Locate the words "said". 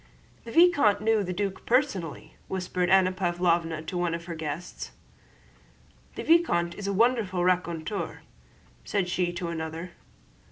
8.83-9.07